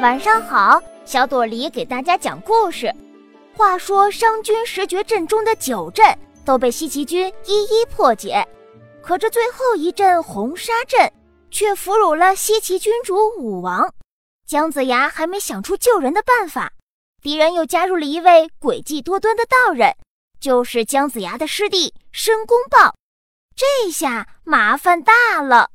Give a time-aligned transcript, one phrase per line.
[0.00, 2.92] 晚上好，小朵梨给大家讲故事。
[3.56, 6.04] 话说商军十绝阵中的九阵
[6.44, 8.46] 都被西岐军一一破解，
[9.00, 11.10] 可这最后一阵红沙阵
[11.50, 13.94] 却俘虏了西岐君主武王。
[14.46, 16.72] 姜子牙还没想出救人的办法，
[17.22, 19.94] 敌人又加入了一位诡计多端的道人，
[20.40, 22.94] 就是姜子牙的师弟申公豹。
[23.56, 25.70] 这下麻烦大了。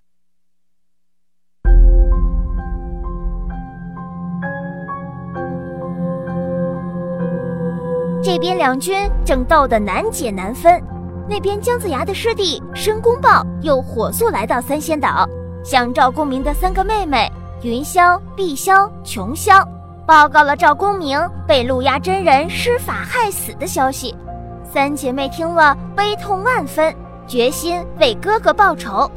[8.32, 10.80] 这边两军正斗得难解难分，
[11.28, 15.28] 那边姜子牙的师弟申公豹又火速来到三仙岛，
[15.66, 17.28] 向赵公明的三个妹妹
[17.64, 19.68] 云霄、碧霄、琼霄
[20.06, 24.16] 报告了赵公明被陆压真人施法害死的消息。
[24.64, 29.10] 三姐妹听了，悲痛万分，决心为哥哥报仇。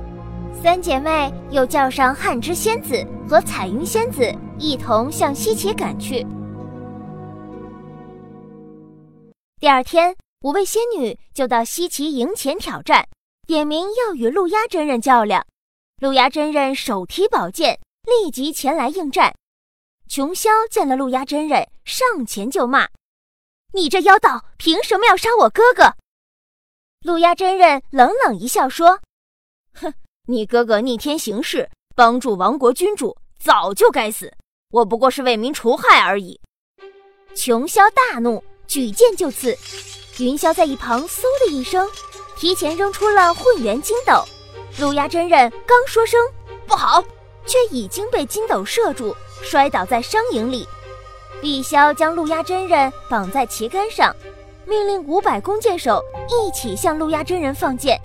[0.62, 4.24] 三姐妹又叫上汉之仙子和彩云仙子，
[4.56, 6.26] 一同向西岐赶去。
[9.62, 13.08] 第二天，五位仙女就到西岐营前挑战，
[13.46, 15.46] 点名要与陆压真人较量。
[16.00, 19.32] 陆压真人手提宝剑，立即前来应战。
[20.08, 22.88] 琼霄见了陆压真人，上前就骂
[23.72, 25.94] ：“你这妖道，凭什么要杀我哥哥？”
[27.06, 28.98] 陆压真人冷冷一笑说
[29.80, 29.94] ：“哼，
[30.26, 34.34] 你哥哥逆天行事，帮助亡国君主，早就该死。
[34.72, 36.40] 我不过是为民除害而已。”
[37.36, 38.42] 琼霄大怒。
[38.72, 39.54] 举剑就刺，
[40.16, 41.86] 云霄在一旁嗖的一声，
[42.38, 44.24] 提前扔出了混元金斗。
[44.78, 46.18] 陆压真人刚说声
[46.66, 47.04] 不好，
[47.44, 50.66] 却已经被金斗射住，摔倒在商营里。
[51.42, 54.16] 碧霄将陆压真人绑在旗杆上，
[54.64, 58.00] 命令五百弓箭手一起向陆压真人放箭。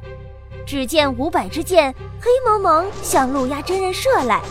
[0.65, 4.43] 只见五百支箭黑蒙蒙向陆压真人射来，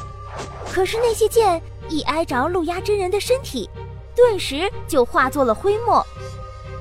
[0.72, 3.68] 可是那些箭一挨着陆压真人的身体。
[4.16, 6.04] 顿时就化作了灰墨，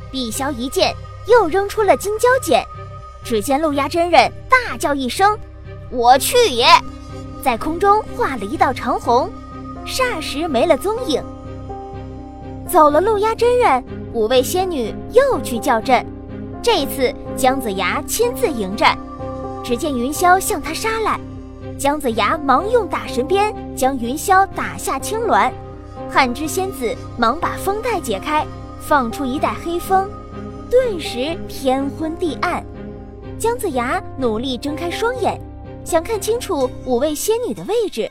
[0.09, 0.95] 碧霄一剑
[1.27, 2.65] 又扔出了金蛟剪，
[3.23, 5.37] 只见陆压真人大叫一声
[5.91, 6.65] ：“我去也！”
[7.43, 9.29] 在空中画了一道长虹，
[9.85, 11.21] 霎时没了踪影。
[12.67, 13.83] 走了陆压真人，
[14.13, 16.03] 五位仙女又去叫阵，
[16.63, 18.97] 这一次姜子牙亲自迎战。
[19.63, 21.19] 只见云霄向他杀来，
[21.77, 25.51] 姜子牙忙用打神鞭将云霄打下青鸾。
[26.15, 28.47] 汉之仙子忙把风带解开，
[28.79, 30.09] 放出一袋黑风，
[30.71, 32.65] 顿时天昏地暗。
[33.37, 35.37] 姜子牙努力睁开双眼，
[35.83, 38.09] 想看清楚五位仙女的位置，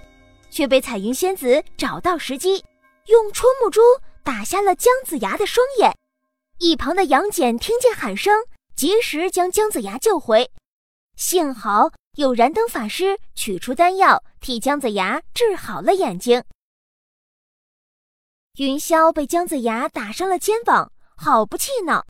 [0.51, 2.63] 却被彩云仙子找到时机，
[3.07, 3.81] 用戳木珠
[4.23, 5.91] 打瞎了姜子牙的双眼。
[6.59, 8.35] 一旁的杨戬听见喊声，
[8.77, 10.51] 及时将姜子牙救回，
[11.17, 16.45] 幸好有燃灯法师取出丹药，替姜子牙治好了眼睛。
[18.59, 22.07] 云霄被姜子牙打伤了肩膀，好不气恼。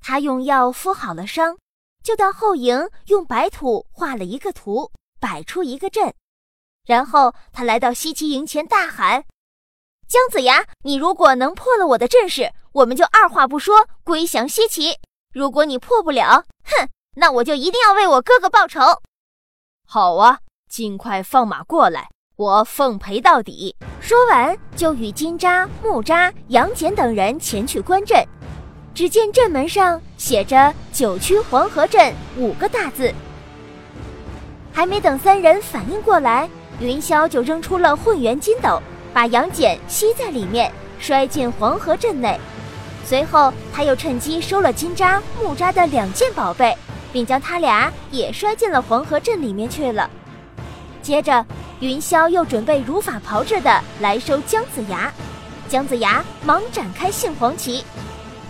[0.00, 1.58] 他用药敷好了伤，
[2.04, 6.14] 就到后营用白土画了一个图，摆出一个阵。
[6.86, 9.24] 然后他来到西岐营前，大喊
[10.06, 14.94] ：“姜子牙，你如果能破了我的阵势，我们就二话不说归降西岐；
[15.34, 18.80] 如果你破不了，哼，那我就一定要为我哥哥报仇。”
[19.84, 22.08] 好啊，尽快放马过来，
[22.40, 23.76] 我奉陪到底。
[24.00, 28.18] 说完，就与金吒、木吒、杨戬等人前去观阵。
[28.94, 33.12] 只见阵门上写着“九曲黄河阵”五个大字。
[34.72, 36.48] 还没等三人反应过来，
[36.80, 38.80] 云霄就扔出了混元金斗，
[39.12, 42.40] 把杨戬吸在里面，摔进黄河阵内。
[43.04, 46.74] 随后，他又趁机收了金吒、木吒的两件宝贝，
[47.12, 50.08] 并将他俩也摔进了黄河阵里面去了。
[51.02, 51.44] 接着。
[51.80, 55.10] 云霄又准备如法炮制的来收姜子牙，
[55.66, 57.82] 姜子牙忙展开杏黄旗，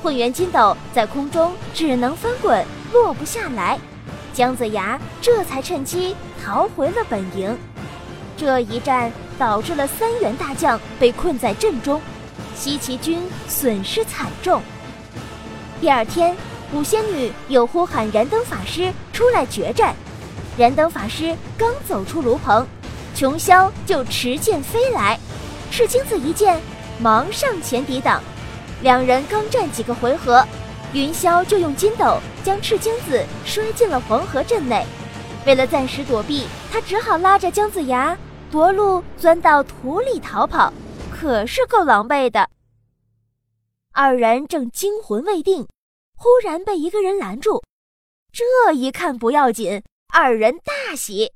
[0.02, 3.78] 混元金斗在空中只能翻滚，落不下来。
[4.34, 7.56] 姜子牙这才趁机逃回了本营。
[8.36, 12.00] 这一战导致了三员大将被困在阵中，
[12.56, 14.60] 西岐军损失惨重。
[15.80, 16.36] 第二天，
[16.72, 19.94] 五仙女又呼喊燃灯法师出来决战，
[20.58, 22.66] 燃灯法师刚走出炉棚。
[23.20, 25.20] 琼霄就持剑飞来，
[25.70, 26.58] 赤精子一见，
[26.98, 28.22] 忙上前抵挡。
[28.80, 30.42] 两人刚战几个回合，
[30.94, 34.86] 云霄就用金斗将赤精子摔进了黄河阵内。
[35.44, 38.16] 为了暂时躲避，他只好拉着姜子牙
[38.50, 40.72] 夺路钻到土里逃跑，
[41.12, 42.48] 可是够狼狈的。
[43.92, 45.68] 二人正惊魂未定，
[46.16, 47.62] 忽然被一个人拦住。
[48.32, 51.32] 这一看不要紧，二人大喜。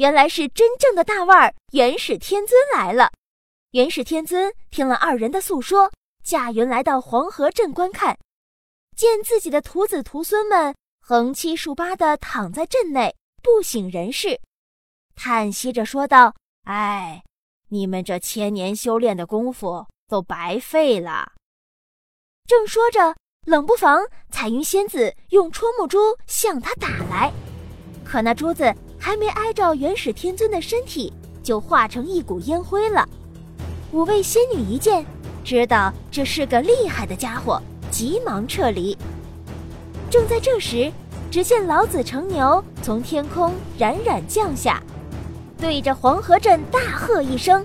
[0.00, 3.12] 原来是真正的大腕儿元始天尊来了，
[3.72, 5.90] 元始天尊听了二人的诉说，
[6.24, 8.18] 驾云来到黄河镇观看，
[8.96, 14.40] 见自己的徒子徒孙们横七竖八地躺在镇内，不省人事，
[15.14, 17.22] 叹息着说道：“哎，
[17.68, 21.30] 你们这千年修炼的功夫都白费了。”
[22.48, 23.14] 正说着，
[23.44, 24.00] 冷不防
[24.30, 27.30] 彩云仙子用戳木珠向他打来，
[28.02, 31.10] 可那珠子还没挨着元始天尊的身体，
[31.42, 33.08] 就化成一股烟灰了。
[33.92, 35.04] 五位仙女一见，
[35.42, 37.60] 知道这是个厉害的家伙，
[37.90, 38.96] 急忙撤离。
[40.10, 40.92] 正在这时，
[41.30, 44.82] 只见老子乘牛从天空冉冉降下，
[45.58, 47.64] 对着黄河镇大喝一声：“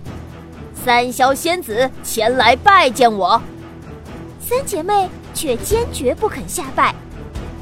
[0.73, 3.41] 三霄仙子前来拜见我。”
[4.39, 6.95] 三姐妹却坚决不肯下拜。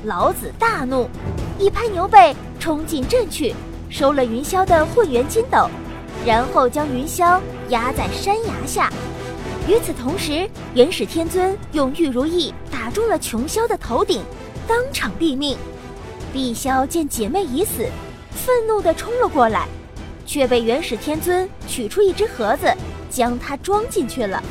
[0.03, 1.07] 老子大怒，
[1.57, 3.53] 一拍牛背冲进镇去，
[3.89, 5.69] 收了云霄的混元金斗。
[6.25, 7.37] 然后将云霄
[7.67, 8.89] 压在山崖下。
[9.67, 14.23] 与此同时，元始天尊用玉如意打中了琼霄的头顶，
[14.65, 15.57] 当场毙命。
[16.31, 17.85] 碧霄见姐妹已死，
[18.31, 19.67] 愤怒地冲了过来，
[20.25, 22.73] 却被元始天尊取出一只盒子，
[23.09, 24.41] 将它装进去了。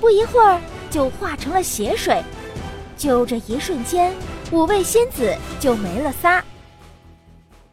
[0.00, 0.60] 不一会儿，
[0.90, 2.20] 就化成了血水。
[2.96, 4.12] 就这一瞬间，
[4.50, 6.42] 五位仙子就没了仨。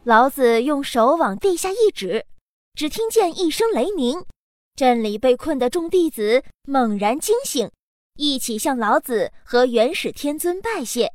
[0.06, 2.26] 老子用手往地下一指。
[2.76, 4.26] 只听见一声雷鸣，
[4.76, 7.72] 镇里被困的众弟子猛然惊醒，
[8.16, 11.14] 一起向老子和元始天尊拜谢。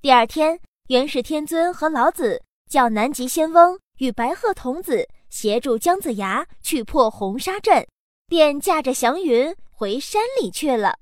[0.00, 7.86] 第二天，元始天尊和老子叫南极仙翁与白鹤童子协助姜子牙去破红沙阵，
[8.26, 10.94] 便驾着祥云回山里去了。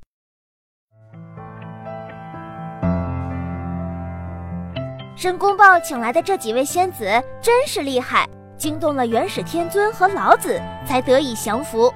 [5.26, 7.04] 申公豹请来的这几位仙子
[7.42, 8.28] 真是厉害。
[8.56, 11.92] 惊动了元始天尊和老子，才得以降服。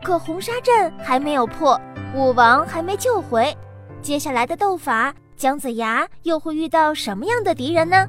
[0.00, 1.76] 可红沙阵还没有破，
[2.14, 3.52] 武王还没救回，
[4.00, 8.06] 接下来的斗法，姜子牙又会遇到什么样的敌人呢？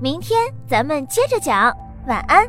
[0.00, 1.70] 明天咱们接着讲。
[2.06, 2.48] 晚安。